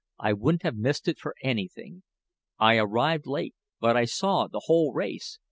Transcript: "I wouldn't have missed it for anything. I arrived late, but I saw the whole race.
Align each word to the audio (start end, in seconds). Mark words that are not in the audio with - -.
"I 0.17 0.33
wouldn't 0.33 0.63
have 0.63 0.75
missed 0.75 1.07
it 1.07 1.19
for 1.19 1.35
anything. 1.43 2.01
I 2.57 2.77
arrived 2.77 3.27
late, 3.27 3.53
but 3.79 3.95
I 3.95 4.05
saw 4.05 4.47
the 4.47 4.63
whole 4.65 4.93
race. 4.95 5.37